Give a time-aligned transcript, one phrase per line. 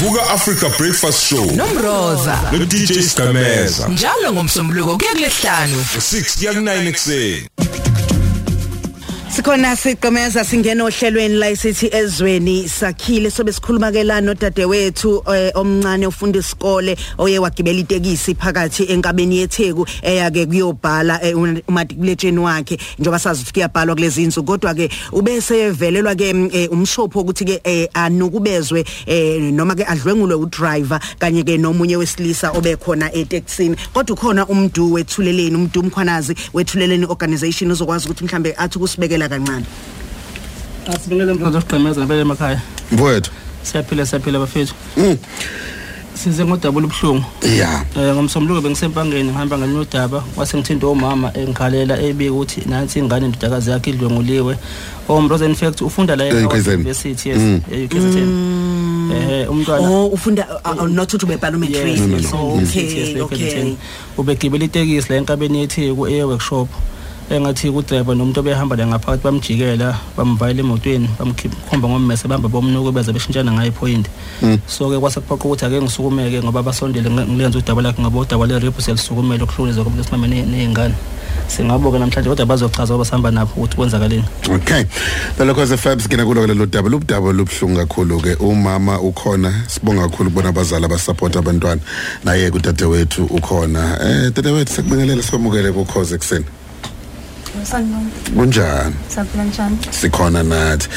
[0.00, 1.44] Vuka Africa Breakfast Show.
[1.56, 2.38] Nomroza.
[2.52, 7.46] No DJ Skameza njalo ngomsombuluko kuya kulesihlanu 6 kuya ku9 ekseni
[9.40, 16.06] Sikhona siqhemeza singena ohlelweni la isithi ezweni sakhile sobe sikhuluma ke la nodadewethu eh, omncane
[16.06, 21.34] ufunda isikole oye wagibela itekisi phakathi enkabeni yetheku eya ke kuyobhala eh,
[21.68, 24.46] umatriculation wakhe njengoba sazi ukuthi kuyabhalwa kulezi insuku.
[24.46, 28.84] Kodwa ke ubese velelwa ke eh, umshopho ukuthi ke anukubezwe
[29.52, 35.80] noma ke adlwengulwe udriver kanye ke nomunye wesilisa obekhona eTexini kodwa ukhona umdu wethuleleni umdu
[35.80, 39.66] umkhwanazi wethuleleni organization uzokwazi ukuthi mhlambe athi kusibekela kancane
[40.94, 42.60] asibingelela mfana zokugqemeza ngempela emakhaya
[42.92, 43.30] mfowethu
[43.62, 44.74] siyaphila siyaphila bafethu
[46.14, 47.24] size ngodaba olubuhlungu
[47.58, 53.70] ya um ngomsombuluko bengisempangeni ngihamba ngalunodaba wase ngithinta omama engikhalela ebika ukuthi nansi ingane indodakazi
[53.70, 54.56] yakhe idlwenguliwe
[55.08, 56.74] omrosa in fact ufunda la E-UKZN.
[56.74, 58.28] university yes e-UKZN
[59.16, 63.74] ehe umntwana oh ufunda uh, uh, not ukuthi ubebhala umatric Yes, oh, okay yes, okay
[64.18, 66.68] ubegibela itekisi la enkabeni yetheku eye workshop
[67.34, 73.52] engathi udriver nomuntu obehamba la ngaphakathi bamjikela bamvalela emotweni bamkhomba ngommese bamba bomnuko beza beshintshana
[73.52, 74.08] ngayo ipoint.
[74.66, 78.46] So ke kwase kuphoqa ukuthi ake ngisukumeke ngoba basondele nge- ngilenza udaba lakhe ngoba udaba
[78.46, 80.94] le rape selisukumele ukuhluniza komuntu esimame nezingane
[81.48, 84.24] singaboke namhlanje kodwa bazochaza ngoba sihamba nabo ukuthi kwenzakaleni.
[84.50, 84.84] Okay.
[85.38, 86.88] Lalokho ze-fabs kina kulo lelo daba.
[86.88, 88.34] Lubudaba lubuhlungu kakhulu-ke.
[88.40, 89.64] Umama ukhona.
[89.68, 91.80] Sibonga kakhulu kubona abazali abasapota abantwana.
[92.24, 93.98] Naye kudadewethu ukhona.
[94.02, 96.44] Eh dadewethu sekubingelela sikwamukele kukhoze ekuseni.
[97.64, 98.10] Sanibona.
[98.36, 98.94] kunjani?
[99.08, 99.78] Saphila njani?
[99.90, 100.88] sikhona nathi.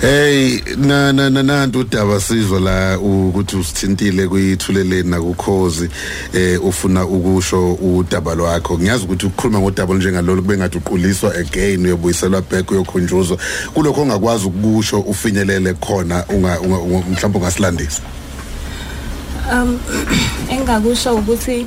[0.00, 5.88] Hey na na na nantu udaba sizwa la ukuthi usithintile kuyithuleleni nakukhozi
[6.34, 8.78] eh ufuna ukusho udaba lwakho.
[8.78, 13.38] Ngiyazi ukuthi ukukhuluma ngodaba njengalolu kube ngathi uquliswa again uyobuyiselwa back uyokhunjuzwa.
[13.74, 16.58] Kulokho ongakwazi ukusho ufinyelele khona unga
[17.10, 18.02] mhlawumbe ungasilandisa?
[19.52, 19.80] Um
[20.50, 21.66] engakusho ukuthi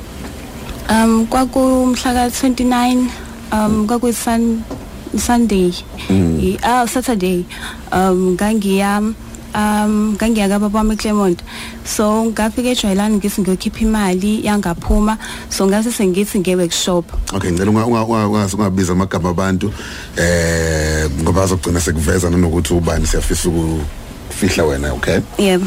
[0.88, 3.19] um kwakumhla ka 29
[3.52, 4.62] um kwakuyi sun
[5.16, 5.72] Sunday.
[6.10, 7.44] I- Ah Saturday.
[7.92, 8.98] Um ngangiya
[9.54, 11.42] um ngangiya kababa wami eClermont
[11.84, 15.18] so ngafika ejwayelani ngithi ngiyokhipha imali yangaphuma
[15.50, 19.72] so ngase sengithi nge workshop okay ngicela unga- unga- unga- unga- ungabiza amagama abantu
[20.16, 25.66] eh ngoba azogcina sekuveza nanokuthi ubani siyafisa ukufihla wena okay Yebo.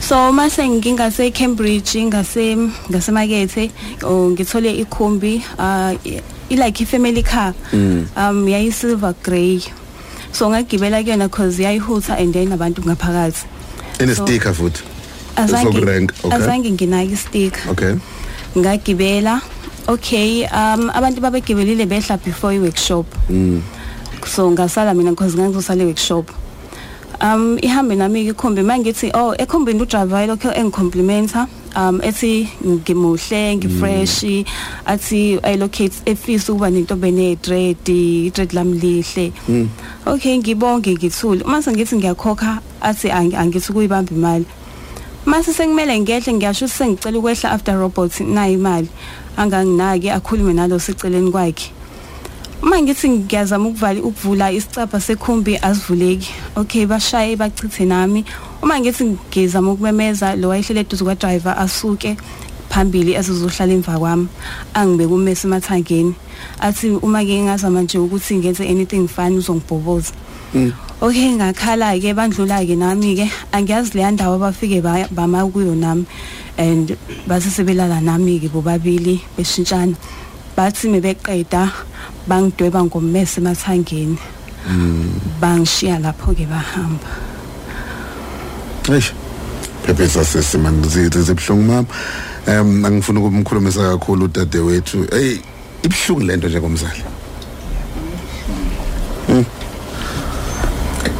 [0.00, 2.56] So mase ngingase Cambridge ngase
[2.90, 3.70] ngasemakethe
[4.04, 5.92] oh ngithole ikhumbi uh
[6.56, 9.60] like i family car um yayi silver grey.
[10.32, 13.44] So ngagibela kuyona cause yayihutha and then abantu ngaphakathi.
[14.00, 14.82] Ene So- sticker futhi
[15.36, 16.36] azange Esokurank, okay.
[16.36, 17.94] azange nginaki stick okay.
[18.56, 19.40] Ngagibela.
[19.88, 23.06] Okay um abantu babegibelile behla before i workshop
[24.26, 26.30] so ngasala mina because ngangizosala workshop
[27.20, 34.24] um ihambe nami ikhombi mangithi oh ekhombini udriver lokho engicomplimenta um ethi ngimuhle ngifresh
[34.86, 37.76] athi i locate efisa ukuba nento bene dread
[38.32, 39.32] dread lami lihle.
[40.06, 41.44] Okay ngibonge ngithule.
[41.44, 44.44] Uma sengithi ngiyakhokha athi angi- angithi kuyibamba imali.
[45.26, 48.88] Mase sekumele ngehle ngiyasho ukuthi sengicela ukwehla after robot nayi imali.
[49.36, 51.70] Anganginaki akhulume nalo seceleni kwakhe.
[52.62, 58.24] Uma ngithi ngiyazama ukuvala ukuvula isicapha sekhumbi asivuleki okay bashaye bachithe nami.
[58.62, 62.16] Uma ngithi ngizama ukumemeza lo wayehlele eduze kwa driver asuke
[62.68, 64.28] phambili asizohlala emva kwami
[64.74, 66.14] angibeke umesi emathangeni.
[66.60, 70.12] Athi uma ke ngazama nje ukuthi ngenze anything fine uzongibhoboza.
[71.00, 76.04] Okay ngakhala ke bandlula ke nami ke angiyazi le ndawo abafike ba- bama kuyo nami
[76.58, 76.96] and
[77.26, 79.96] base sebelala nami ke bobabili beshintshana.
[80.56, 81.72] Bathi mebeqeda
[82.28, 84.18] bangidweba ngommese emathangeni.
[85.40, 87.29] Bangishiya lapho ke bahamba.
[88.88, 89.12] Eish.
[89.86, 91.86] Phephesa sesimani zibhlungu mama
[92.46, 95.06] em angifuna ukumkhulumisa kakhulu udadewethu.
[95.10, 95.38] Hey
[95.82, 97.02] ibhlungu lento njengomzali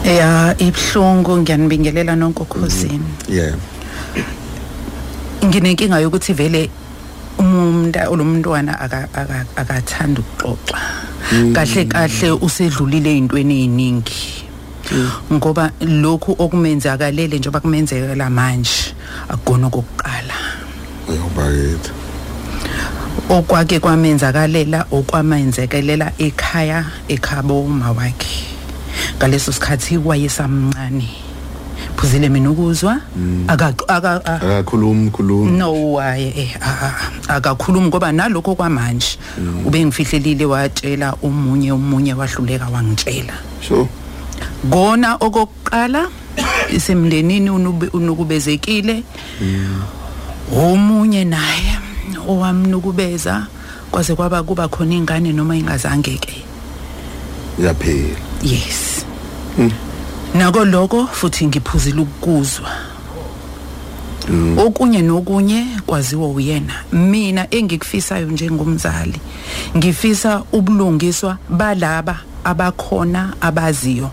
[0.05, 3.55] ya ibhlungu ngiyanibingelela nonkokhosini yeah.
[5.45, 6.71] Nginenkinga yokuthi vele
[7.39, 10.79] umuntu lo mntwana aka- aka- akathanda ukuxoxa.
[11.55, 14.40] Kahle kahle usedlulile ezintweni eziningi
[15.33, 18.95] ngoba lokhu okumenzakalele njengoba kumenzekela manje
[19.29, 20.35] akugona okokuqala.
[21.09, 21.91] Uyobakithi
[23.29, 28.47] okwake kwamenzakalela okwamenzekelela ekhaya ekhabo uma wakhe.
[29.19, 31.09] Ngaleso sikhathi wayesamncane.
[31.97, 33.01] Phuzile mina ukuzwa?
[33.49, 35.59] A- akakhulumi khulumi.
[35.59, 36.57] No waye eh,
[37.29, 39.19] akakhulumi ngoba nalokho kwamanje
[39.65, 43.33] ube ngifihlelile watshela omunye omunye wahluleka wangitshela.
[43.61, 43.87] Sure.
[44.71, 46.09] Kona okokuqala
[46.73, 47.51] isemndenini
[47.93, 49.03] unukubezekile.
[50.57, 51.79] Omunye naye
[52.29, 53.47] owamnukubeza
[53.91, 56.45] kwaze kwaba kuba khona ingane noma ingazange ke.
[57.59, 59.05] Yaphela yes.
[60.35, 62.71] Nako lokho futhi ngiphuzile ukukuzwa.
[64.59, 66.75] Okunye nokunye kwaziwa uyena.
[66.93, 69.21] Mina engikufisayo njengomzali
[69.77, 74.11] ngifisa ubulungiswa balaba abakhona abaziyo.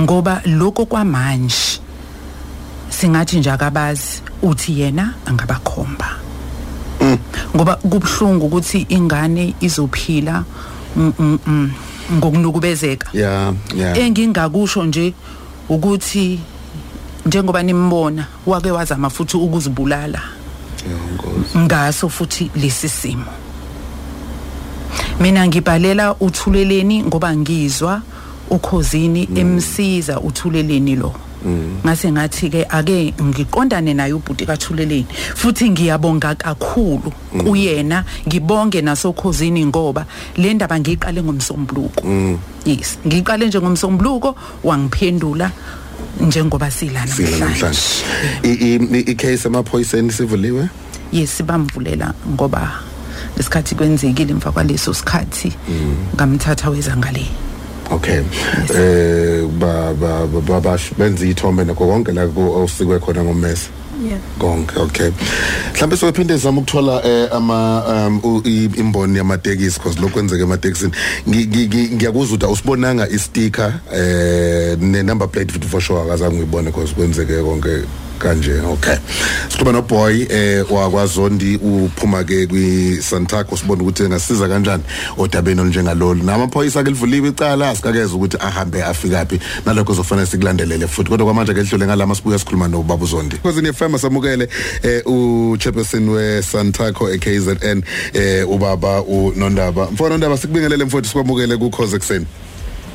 [0.00, 1.80] Ngoba lokho kwamanje
[2.88, 6.08] singathi nje akabazi uthi yena angabakhomba.
[7.56, 10.44] Ngoba kubhlungu ukuthi ingane izophila
[12.12, 13.96] ngokunukubezeka ya ya.
[13.98, 15.14] Engingakusho nje
[15.68, 16.40] ukuthi
[17.26, 20.22] njengoba nimbona wake wazama futhi ukuzibulala.
[21.56, 23.41] Ngaso futhi lesi simo.
[25.20, 28.02] Mina ngibhalela uthuleleni ngoba ngizwa
[28.50, 31.14] ukhozini emsiza uthuleleni lo.
[31.84, 37.12] Ngase ngathi ke ake ngiqondane naye ubhuti kathuleleni futhi ngiyabonga kakhulu
[37.42, 40.06] kuyena ngibonge nasokhozini ngoba
[40.36, 42.04] le ndaba ngiyiqale ngomsombuluko.
[42.64, 45.50] Yes ngiyiqale nje ngomsombuluko wangiphendula
[46.20, 47.80] njengoba silana Sila namhlanje.
[48.42, 50.68] I- icase emaphoyiseni sivuliwe?
[51.12, 52.70] Yes bamvulela ngoba
[53.36, 55.52] lesikhathi kwenzekile emva kwaleso sikhathi
[56.16, 57.26] ngamthatha weza ngale.
[57.90, 58.22] Okay.
[58.74, 63.68] Eh ba ba ba- ba bash- benza ithombe nakho konke la ku- osikwe khona ngomesa.
[64.02, 64.18] Yeah.
[64.38, 65.10] Konke okay.
[65.74, 70.92] Mhlawumbe sophinde zama ukuthola eh, ama um, u- i- imboni yamatekisi because lokho kwenzeka ematekisini.
[71.28, 76.36] Ngi- ngi- ngi- ngiyakuzwa ukuthi awusibonanga i-sticker eh ne number plate futhi for sure akazange
[76.38, 77.82] uyibone because kwenzeke konke
[78.22, 78.96] kanje okay.
[79.48, 84.82] Sikhuluma no boy eh wakwaZondi uphuma ke kwi Santaco sibona ukuthi engasiza kanjani
[85.18, 86.22] odabeni olunjengalolu.
[86.22, 89.40] Namaphoyisa ke livuliwe icala asikakeze ukuthi ahambe afika phi.
[89.66, 91.10] Nalokho kuzofanele sikulandelele futhi.
[91.10, 94.48] Kodwa kwamanje ke lihlule ngalama sibuya sikhuluma no baba Zondi kwezini FM samukele
[94.82, 97.82] eh u chairperson we Santaco eKZN
[98.14, 99.90] eh ubaba uNondaba.
[99.90, 102.26] Mfowethu Nondaba sikubingelele mfowethu sikwamukele ku cause ekseni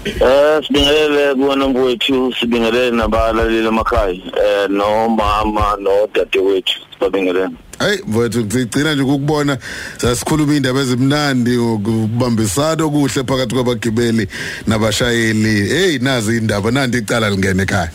[0.08, 7.50] Eh sibingelele kuwona mfowethu sibingelele nabalaleli emakhaya eh nomama nodadewethu sibingelele
[7.80, 9.58] Hey mfowethu ngicina nje ukubona
[9.98, 14.28] sasikhuluma indaba ezimnandi ukubambisana okuhle phakathi kwabagibeli
[14.68, 15.70] nabashayeli.
[15.70, 17.92] Hey nazi indaba nandi icala lingene ekhaya.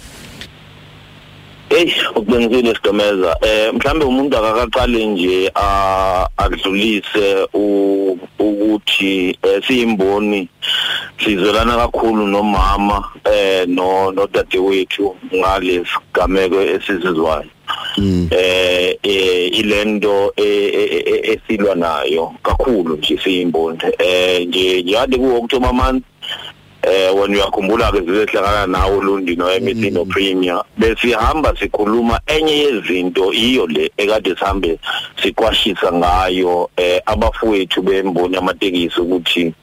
[1.69, 7.49] Hey ukubenisile sidomeza eh mhlambe umuntu akaqale nje a adlulise
[8.39, 10.49] ukuthi eh, siyimboni
[11.25, 17.51] sizolana kakhulu nomama eh no nodadewethu ngalesigameko esizizwayo.
[18.31, 25.39] Eh eh, ilento eh, eh, eh, esilwa nayo kakhulu nje siyimboni eh nje yade kuwo
[25.43, 26.05] October month
[26.83, 33.33] eh wena uyakhumbula ke zilehlangana nawo Lundi no MEC no Premier besihamba sikhuluma enye yezinto
[33.33, 34.79] iyo le ekade sihambe
[35.23, 39.55] siqwashisa ngayo eh abafowethu bemboni amatekisi ukuthi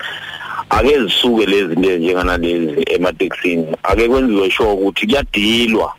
[0.69, 3.67] ake zisuke lezi zinto njengana lezi ematekisini.
[3.83, 5.93] Ake kwenziwe sure ukuthi kuyadilwa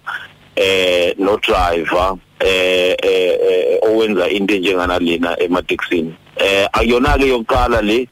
[0.56, 6.14] eh no driver eh eh eh, owenza into njengana lena ematekisini.
[6.36, 8.08] Eh akuyona ke yokuqala le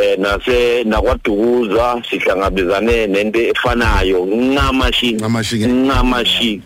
[0.00, 5.12] eh nase nakwadukuza sihlangabezane nento efanayo ke.
[5.66, 6.62] ncamashi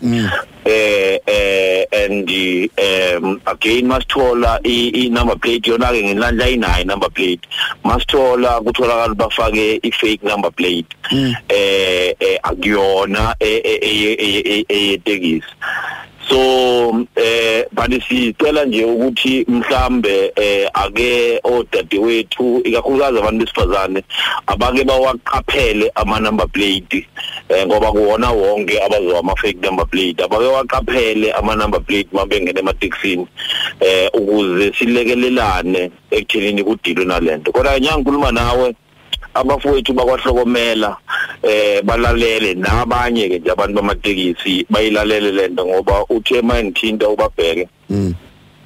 [0.65, 7.41] eh eh and um again masithola i number plate yona ke ngilandla inayo number plate.
[7.83, 10.95] Masithola kutholakala bafake i fake number plate.
[11.49, 13.35] Eh eh akuyona
[14.69, 15.43] eyetekisi.
[16.29, 24.03] So eh bathi sicela nje ukuthi mhlambe eh ake odadewethu ikakhulukazi abantu besifazane
[24.47, 27.07] abake bawaqaphele ama number plate
[27.49, 30.23] eh ngoba kuwona wonke abazowa ama fake number plate.
[30.23, 33.27] Abake waqaphele ama number plate mabengena ematekisini
[33.79, 37.51] eh ukuze silekelelane ekuthenini kudilwe nalento.
[37.51, 38.75] Kodwa nyangikhuluma nawe
[39.33, 40.97] abafowethu bakwahlokomela
[41.43, 47.67] eh balalele nabanye ke nje abantu bamatekisi bayilalele lento ngoba uthe mayengithinta ubabheke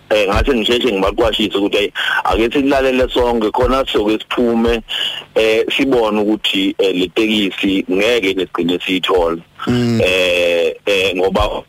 [0.09, 1.91] eh ngathi ngisheshe ngibaqwashise ukuthi hey
[2.23, 4.81] ake silalele sonke khona soke siphume
[5.35, 9.41] eh sibone ukuthi eh, le tekisi ngeke lesigcine siyithola.
[10.01, 11.63] Eh eh ngoba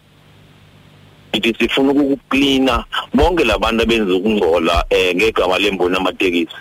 [1.32, 2.84] ithi sifuna ukuklina
[3.14, 6.54] bonke labantu abenza ukungcola eh ngegama lemboni amatekisi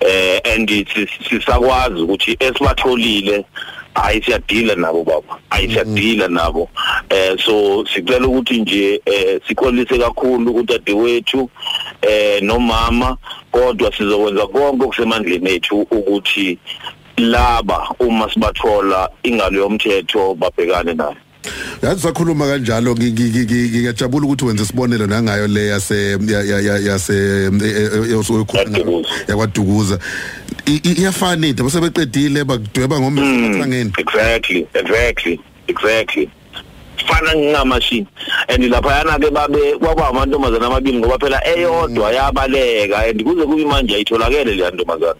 [0.00, 3.44] eh and sis- sisakwazi ukuthi esibatholile
[4.02, 6.68] hayi siyadila nabo baba hayi siyadila nabo
[7.10, 11.50] eh so sicela ukuthi nje eh sikholise kakhulu udadewethu
[12.02, 13.16] eh nomama
[13.50, 16.58] kodwa sizokwenza konke okusemandleni ethu ukuthi
[17.16, 21.16] laba uma sibathola ingalo yomthetho babhekane nayo
[21.82, 26.42] yazi sakhuluma kanjalo ngi- ngi- ngi- ngi- ngiyajabula ukuthi wenze isibonelo nangayo le yase ya-
[26.42, 27.50] ya- ya- yase
[29.28, 29.98] yakwadukuza
[30.64, 36.30] iyafana into basebeqedile bakudweba ngombese ekhangeni exactly exactly exactly.
[36.96, 38.06] Fana ngingamashini.
[38.48, 43.08] And laphayana ke babe kwaba amantombazana amabili ngoba phela eyodwa yabaleka.
[43.08, 45.14] And kuze kube manje ayitholakele le ntombazana.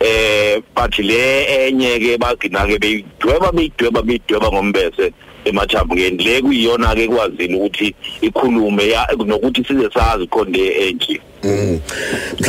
[0.00, 5.12] Eh but le enye ke bagcina ke beyidweba beyidweba beyidweba ngombese.
[5.48, 8.94] Emathambukeni le kuyiyona ke kwazile ukuthi ikhulume
[9.26, 11.80] nokuthi size sazi khonde enje Mm.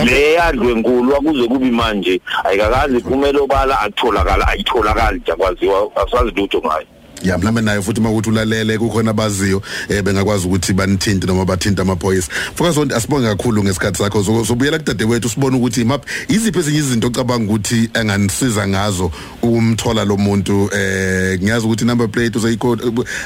[0.05, 6.59] le yadlwe enkulu akuze kubi manje ayikakazi iphumela obala akutholakala ayitholakali nje akwaziwa asazi lutho
[6.65, 6.87] ngayo.
[7.23, 12.31] Ya mhlambe nayo futhi makuthi ulalele kukhona abaziyo eh bengakwazi ukuthi banithinte noma bathinte amaphoyisa.
[12.55, 14.21] Focus on asibonge kakhulu ngesikhathi sakho.
[14.21, 20.05] Zo- zobuyela kudade wethu sibone ukuthi map iziphi ezinye izinto ocabanga ukuthi enganisiza ngazo umthola
[20.05, 20.69] lo muntu?
[20.73, 22.77] Eh ngiyazi ukuthi number plate uzayikho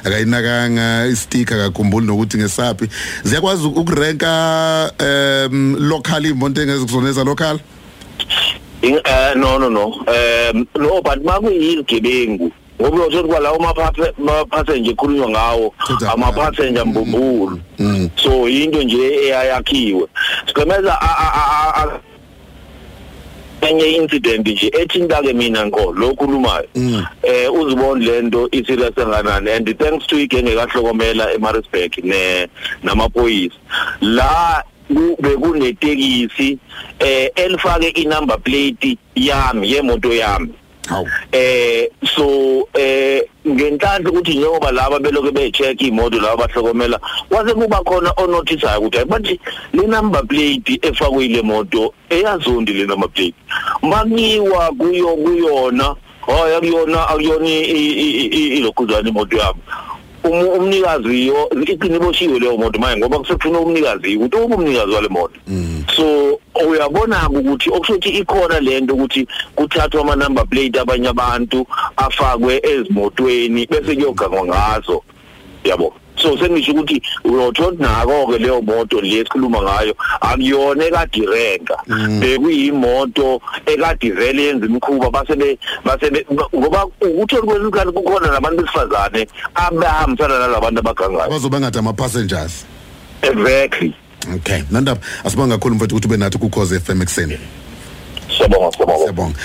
[0.03, 2.89] akayinakanga isticker akakhumbuli nokuthi ngesaphi.
[3.23, 7.59] Ziyakwazi ukurenka um local imonto engezikuzoneza local?
[8.81, 9.85] Eh no no no.
[10.07, 13.91] Um no but makuyizigebengu ngoba uyothola kwa lawo mapha
[14.49, 16.11] passenger ekhulunywa ngawo Totally.
[16.11, 18.09] ama passenger mbumbulu Mm.
[18.15, 20.07] so into nje eyakhiwe
[20.47, 20.97] sigqemeza
[23.61, 27.05] enye incident nje ethinta ke mina ngo lokhulumayo Mm.
[27.23, 32.47] eh uzibone lento iserious kanganani and thanks to igenge kahlokomela eMaritzburg ne
[32.83, 33.55] namaphoyisa
[34.01, 36.57] la ku- bekunetekisi
[36.99, 40.49] eh elifake inumber plate yami yemoto yami
[41.31, 48.13] eh so eh ngenhlanhla ukuthi njengoba laba beloke becheck imoto laba bahlokomela kwase kuba khona
[48.17, 49.39] onotisayo ukuthi bathi
[49.73, 53.35] le number plate efakwe ile moto eyazondi le number plate
[53.81, 59.90] makiwa kuyo kuyona hoya kuyona akuyona ilokhuzana imoto Um-
[60.23, 65.39] umnikazi yo iqini boshiwe leyo moto manje ngoba kusefuna umnikazi ukuthi ube umnikazi wale moto.
[65.95, 73.65] So uyabona ukuthi okusothi ikhona lento ukuthi kuthathwa ama number plate abanye abantu afakwe ezimotweni
[73.67, 75.03] bese kuyogangwa ngazo.
[75.63, 75.93] Yabo.
[76.21, 81.77] So sengisho ukuthi uyothola nako ke leyo moto le sikhuluma ngayo akuyona ekade irenka
[82.19, 86.25] bekuyimoto ekade vele yenza imikhuba basebe basebe
[86.55, 92.65] ngoba ukuthola kwesikhathi kukhona nabantu besifazane abahambisana nalabantu abagangayo abazoba ngathi ama passengers
[93.21, 93.95] exactly.
[94.35, 97.37] Okay nandaba asibonga kakhulu mfethu ukuthi ube nathi kukhoze FM ekseni
[98.37, 98.99] siyabonga siyabonga.
[98.99, 99.35] Siyabonga.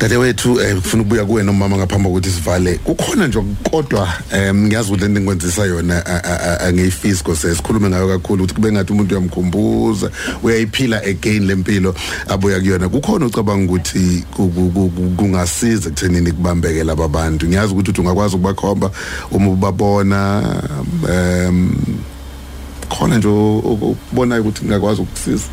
[0.00, 2.74] Dade wethu eh ufuna ukubuya kuwe nomama ngaphambi kokuthi sivale.
[2.84, 3.38] Kukhona nje
[3.70, 8.54] kodwa em ngiyazi ukuthi lento engikwenzisa yona a- a- a- angiyifisco sesikhulume ngayo kakhulu ukuthi
[8.54, 10.10] kube ngathi umuntu uyamkhumbuza
[10.42, 11.94] uyayiphila again lempilo
[12.28, 12.88] abuya kuyona.
[12.88, 17.46] Kukhona ucabanga ukuthi ku- ku- ku- ku- kungasiza ekuthenini kubambeke laba bantu.
[17.46, 18.90] Ngiyazi ukuthi uthi ungakwazi ukubakhomba
[19.30, 20.42] uma ubabona
[21.08, 21.70] em
[22.88, 25.44] khona nje o- o- ukubonayo ukuthi ngakwazi ukukusiza.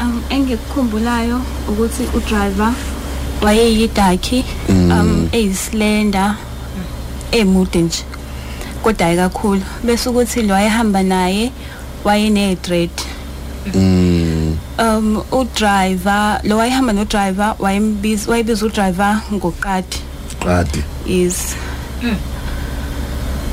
[0.00, 2.72] Um engikukhumbulayo ukuthi udriver
[3.42, 6.34] wayeyidakhi um eyislender
[7.32, 8.04] emude nje
[8.82, 9.62] kodwa hayi kakhulu.
[9.84, 11.52] Bese ukuthi lo wayehamba naye
[12.04, 12.90] wayene dread
[14.78, 19.98] um udriver lo wayehamba no driver wayembiza wayebiza udriver ngoqadi.
[20.44, 20.82] Qadi.
[21.06, 21.56] Is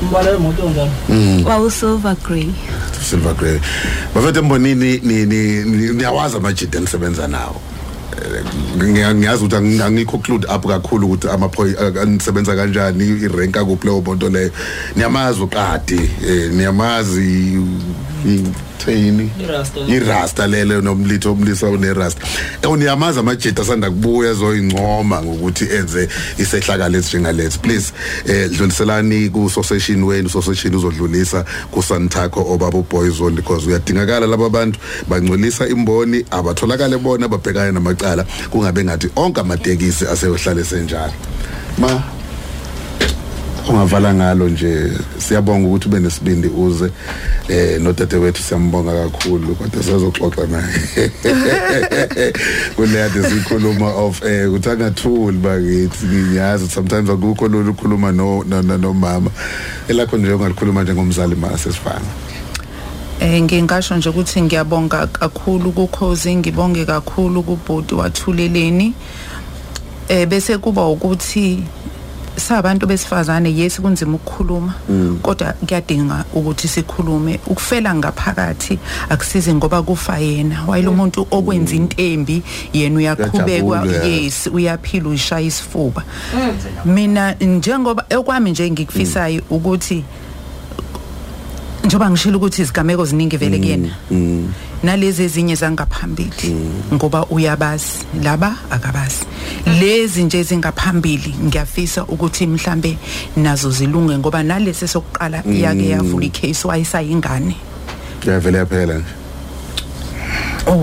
[0.01, 0.91] umbala wemoto njalo
[1.45, 2.49] wawu silver grey.
[3.13, 3.59] Silver grey.
[4.15, 7.61] Bafethu embonini ni ni ni- niyawazi amajida enisebenza nawo.
[8.77, 14.01] Ngiya- ngiyazi ukuthi angi- angikho clued up kakhulu ukuthi amaphoyi anisebenza kanjani irenka kuphi leyo
[14.01, 14.51] moto leyo.
[14.95, 17.57] Niyamazi uqadi eh, niyamazi
[18.77, 19.79] thini irasta.
[19.87, 22.21] Irasta lele nomlitho omlisa unerasta
[22.69, 27.93] uniyamazi amajida asanda kubuya ezoyincoma ngokuthi enze isehlakalo esinjengalesi please
[28.25, 34.79] eh dluliselani ku association wenu association uzodlulisa ku Santaco obaba uBoyzone because uyadingakala laba bantu.
[35.07, 41.13] Bangcolisa imboni abatholakala bona babhekana namacala kungabe ngathi onke amatekisi aseyohlala senjalo.
[41.77, 42.03] Ma
[43.69, 46.91] ungavala ngalo nje siyabonga ukuthi ube nesibindi uze
[47.47, 51.11] eh nodade wethu siyambonga kakhulu kodwa sizoxoxa naye.
[52.75, 58.77] Kuleyade sikhuluma of eh ukuthi angathuli bakithi ngiyazi sometimes akukho lolu ukukhuluma no no- no-
[58.77, 59.31] nomama.
[59.87, 62.05] Elakho nje ungalikhuluma njengomzali mase sifana.
[63.19, 68.93] Eh ngingasho nje ukuthi ngiyabonga kakhulu kukhozi ngibonge kakhulu kubhodi wathuleleni.
[70.09, 71.63] Eh bese kuba ukuthi
[72.35, 74.73] sabantu besifazane yes kunzima ukukhuluma
[75.21, 77.39] kodwa kuyadinga ukuthi sikhulume.
[77.47, 80.63] Ukufela ngaphakathi akusizi ngoba kufa yena.
[80.67, 84.23] Wayilo umuntu okwenza into embi yena yeah.
[84.23, 86.03] yes uyaphila uyishaya isifuba.
[86.85, 90.03] Mina njengoba okwami nje ngikufisayo ukuthi
[91.83, 93.89] njoba ngishilo ukuthi izigameko ziningi vele kuyena.
[94.83, 96.55] nalezi ezinye zangaphambili
[96.93, 99.25] ngoba uyabazi laba akabazi
[99.79, 102.97] lezi nje ezingaphambili ngiyafisa ukuthi mhlambe
[103.37, 107.55] nazo zilunge ngoba nalesi sokuqala yake yavula icase wayisayingane
[108.27, 109.05] yavele yaphela nje.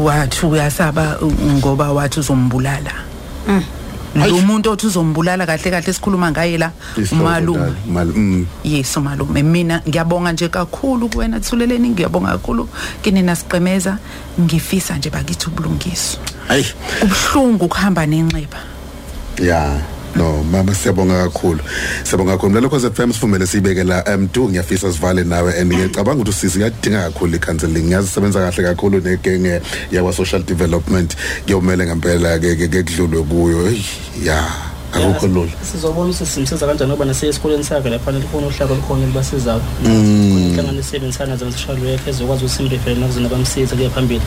[0.04, 2.92] Wathi uyasaba uh, ngoba wathi uzombulala.
[3.48, 3.62] Lo
[4.14, 6.72] muntu othi uzombulala kahle kahle sikhuluma ngaye la
[7.12, 7.72] umalume.
[7.86, 8.46] mm.
[8.64, 9.42] yes umalume.
[9.42, 12.68] Mina ngiyabonga nje kakhulu kuwena thuleleni ngiyabonga kakhulu
[13.02, 13.98] kinina siqemeza
[14.40, 16.20] ngifisa nje bakithi ubulungiswa.
[16.48, 16.66] Hayi.
[17.00, 18.58] Kubuhlungu ukuhamba nenxeba.
[19.38, 19.80] Ya.
[20.16, 21.60] No mama siyabonga kakhulu.
[22.04, 22.50] Siyabonga kakhulu.
[22.52, 27.36] Mlalokho FM sifumele sibeke la M2 ngiyafisa sivale nawe and ngiyacabanga ukuthi usisi yadinga kakhulu
[27.36, 27.82] i-counseling.
[27.84, 29.60] Ngiyazisebenza kahle kakhulu negenge
[29.92, 31.16] yakwa social development.
[31.46, 33.66] Kuyomele ngempela ke ke- ke kudlulwe kuyo.
[33.68, 33.84] Eyi,
[34.24, 34.44] ya.
[34.92, 35.50] Akukho lula.
[35.72, 41.78] Sizobona ukuthi simsiza kanjani ngoba nasesikoleni sakhe lapha likhona uhlaka olukhona elibasizayo inhlangano esebenzisana ze-social
[41.84, 44.22] work ezokwazi ukuthi simrefere nakuze nabamsiza kuya phambili.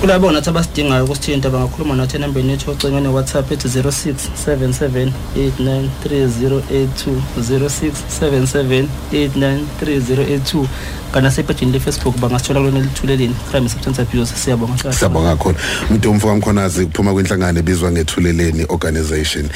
[0.00, 10.66] Kulabo nathi abasidingayo ukusithinta bangakhuluma nathi enambeni yethu yocingo ne-whatsapp ethi 0677 893082 0677 893082
[11.12, 13.34] kanasepejini le-facebook bangasithola kulona elithuleleni.
[13.50, 14.94] Crime and substance abuse siyabonga kakhulu.
[14.94, 15.56] siyabonga kakhulu.
[15.90, 19.48] Umntu kamkhonazi kuphuma kwinhlangano ebizwa ngethuleleni organization.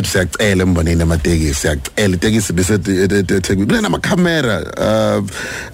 [0.00, 2.14] Bafethu siyacela emboneni amatekisi siyacela.
[2.16, 5.24] Itekisi besethekwini kunenamakhamera uh,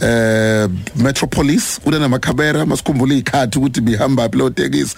[0.03, 0.71] uh,
[1.03, 4.97] metropolis kunenamakhamera masikhumbule iy'khathi ukuthi bihambaphi leyo tekisi.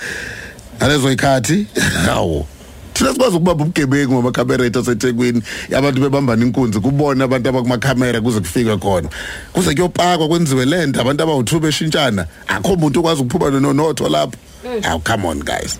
[0.78, 1.66] Ngalezo y'khathi
[2.06, 2.46] hawu.
[2.94, 5.42] Thina sikwazi ukubamba ubugebengu ngamakhamera ethu asethekwini
[5.76, 9.08] abantu bebambana inkunzi kubona abantu abakumakhamera kuze kufike khona.
[9.52, 12.26] Kuze kuyopakwa kwenziwe lento abantu abawu-two beshintshana.
[12.48, 14.36] Akho muntu okwazi ukuphuma nonotho lapho.
[14.84, 15.78] Aw come on guys.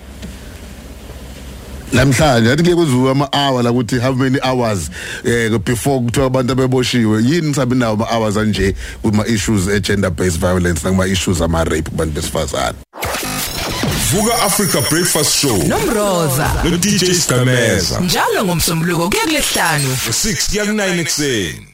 [1.93, 4.91] Namhlanje athi kuye kwenziwe ama-hour la ukuthi how many hours
[5.25, 7.23] eh before kuthiwa abantu abeboshiwe.
[7.23, 12.79] Yini mhlawumbe nawo ama-hours anje kuma-issues e-gender based violence nakuma-issues ama-rape kubantu besifazane?
[14.13, 15.59] Vuka Africa Breakfast Show.
[15.69, 16.51] Nomroza.
[16.65, 21.68] No DJ Skameza njalo ngomsombuluko kuya kulesihlanu 6 kuya ku9 ekseni